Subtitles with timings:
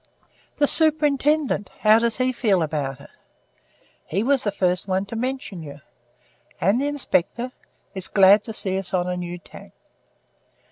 [0.57, 3.09] "The Superintendent how does he feel about it?"
[4.07, 5.79] "He was the first one to mention you."
[6.59, 7.51] "And the Inspector?"
[7.93, 9.73] "Is glad to see us on a new tack."